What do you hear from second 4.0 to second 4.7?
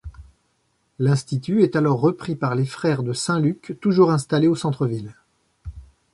installés au